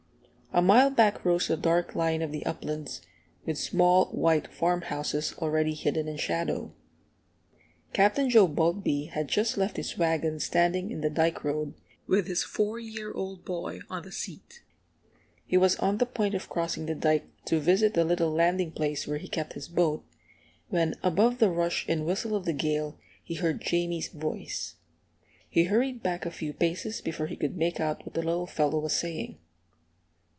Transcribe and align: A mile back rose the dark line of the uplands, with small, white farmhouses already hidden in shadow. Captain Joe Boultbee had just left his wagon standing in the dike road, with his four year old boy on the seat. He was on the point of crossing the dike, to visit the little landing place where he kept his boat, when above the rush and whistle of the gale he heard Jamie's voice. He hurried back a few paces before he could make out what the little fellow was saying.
A 0.53 0.61
mile 0.61 0.89
back 0.89 1.23
rose 1.23 1.47
the 1.47 1.55
dark 1.55 1.95
line 1.95 2.21
of 2.21 2.33
the 2.33 2.45
uplands, 2.45 2.99
with 3.45 3.57
small, 3.57 4.07
white 4.07 4.47
farmhouses 4.53 5.33
already 5.37 5.73
hidden 5.73 6.09
in 6.09 6.17
shadow. 6.17 6.73
Captain 7.93 8.29
Joe 8.29 8.49
Boultbee 8.49 9.11
had 9.11 9.29
just 9.29 9.55
left 9.57 9.77
his 9.77 9.97
wagon 9.97 10.41
standing 10.41 10.91
in 10.91 10.99
the 10.99 11.09
dike 11.09 11.45
road, 11.45 11.73
with 12.05 12.27
his 12.27 12.43
four 12.43 12.77
year 12.81 13.13
old 13.13 13.45
boy 13.45 13.79
on 13.89 14.03
the 14.03 14.11
seat. 14.11 14.61
He 15.45 15.55
was 15.55 15.77
on 15.77 15.99
the 15.99 16.05
point 16.05 16.35
of 16.35 16.49
crossing 16.49 16.85
the 16.85 16.95
dike, 16.95 17.29
to 17.45 17.61
visit 17.61 17.93
the 17.93 18.03
little 18.03 18.29
landing 18.31 18.71
place 18.73 19.07
where 19.07 19.19
he 19.19 19.29
kept 19.29 19.53
his 19.53 19.69
boat, 19.69 20.03
when 20.67 20.95
above 21.01 21.39
the 21.39 21.49
rush 21.49 21.85
and 21.87 22.05
whistle 22.05 22.35
of 22.35 22.43
the 22.43 22.51
gale 22.51 22.99
he 23.23 23.35
heard 23.35 23.61
Jamie's 23.61 24.09
voice. 24.09 24.75
He 25.49 25.63
hurried 25.63 26.03
back 26.03 26.25
a 26.25 26.29
few 26.29 26.51
paces 26.51 26.99
before 26.99 27.27
he 27.27 27.37
could 27.37 27.55
make 27.55 27.79
out 27.79 28.05
what 28.05 28.15
the 28.15 28.21
little 28.21 28.47
fellow 28.47 28.79
was 28.79 28.93
saying. 28.97 29.37